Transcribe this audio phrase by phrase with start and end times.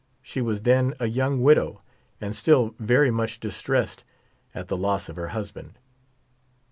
[0.23, 1.83] She was then a young widow,
[2.19, 4.03] and still very much distressed
[4.55, 5.77] at the loss of her husband.